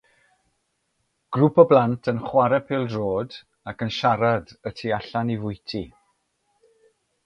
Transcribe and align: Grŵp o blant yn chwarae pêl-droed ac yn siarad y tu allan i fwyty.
Grŵp 1.37 1.61
o 1.63 1.65
blant 1.73 2.09
yn 2.13 2.23
chwarae 2.31 2.61
pêl-droed 2.71 3.39
ac 3.73 3.87
yn 3.89 3.95
siarad 4.01 4.57
y 4.71 4.75
tu 4.81 4.95
allan 5.01 5.35
i 5.39 5.41
fwyty. 5.47 5.87